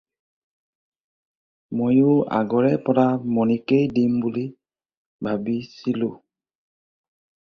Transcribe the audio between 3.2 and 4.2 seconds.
মণিকেই দিম